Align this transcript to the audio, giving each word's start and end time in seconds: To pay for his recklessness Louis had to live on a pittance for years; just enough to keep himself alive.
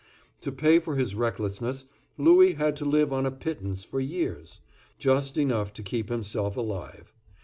To 0.41 0.51
pay 0.51 0.79
for 0.79 0.95
his 0.95 1.13
recklessness 1.13 1.85
Louis 2.17 2.53
had 2.53 2.75
to 2.77 2.85
live 2.85 3.13
on 3.13 3.27
a 3.27 3.31
pittance 3.31 3.83
for 3.85 3.99
years; 3.99 4.59
just 4.97 5.37
enough 5.37 5.73
to 5.73 5.83
keep 5.83 6.09
himself 6.09 6.57
alive. 6.57 7.13